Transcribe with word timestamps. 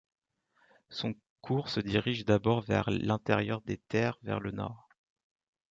Son 0.89 1.13
cours 1.41 1.69
se 1.69 1.79
dirige 1.79 2.25
d'abord 2.25 2.61
vers 2.61 2.89
l'intérieur 2.89 3.61
des 3.61 3.77
terres 3.77 4.17
vers 4.23 4.39
le 4.39 4.49
nord. 4.49 4.89